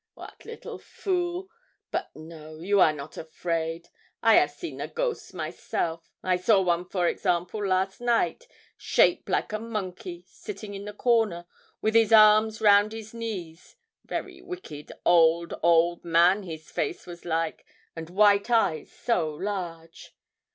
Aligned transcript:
'Wat 0.15 0.45
little 0.45 0.79
fool! 0.79 1.47
But 1.91 2.09
no, 2.15 2.57
you 2.59 2.79
are 2.79 2.91
not 2.91 3.17
afraid. 3.17 3.89
I 4.23 4.41
'av 4.41 4.49
seen 4.49 4.77
the 4.77 4.87
ghosts 4.87 5.31
myself. 5.31 6.09
I 6.23 6.37
saw 6.37 6.59
one, 6.59 6.85
for 6.85 7.07
example, 7.07 7.67
last 7.67 8.01
night, 8.01 8.47
shape 8.77 9.29
like 9.29 9.53
a 9.53 9.59
monkey, 9.59 10.25
sitting 10.27 10.73
in 10.73 10.85
the 10.85 10.93
corner, 10.93 11.45
with 11.83 11.93
his 11.93 12.11
arms 12.11 12.61
round 12.61 12.93
his 12.93 13.13
knees; 13.13 13.75
very 14.03 14.41
wicked, 14.41 14.91
old, 15.05 15.53
old 15.61 16.03
man 16.03 16.41
his 16.41 16.71
face 16.71 17.05
was 17.05 17.23
like, 17.23 17.63
and 17.95 18.09
white 18.09 18.49
eyes 18.49 18.91
so 18.91 19.29
large.' 19.29 20.15